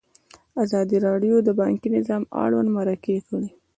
ازادي 0.63 0.97
راډیو 1.07 1.35
د 1.43 1.49
بانکي 1.59 1.87
نظام 1.97 2.23
اړوند 2.43 2.69
مرکې 2.77 3.15
کړي. 3.27 3.49